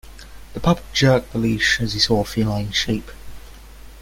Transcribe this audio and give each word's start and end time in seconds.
The 0.55 0.59
pup 0.59 0.79
jerked 0.93 1.31
the 1.31 1.37
leash 1.37 1.79
as 1.79 1.93
he 1.93 1.99
saw 1.99 2.21
a 2.21 2.25
feline 2.25 2.71
shape. 2.71 3.11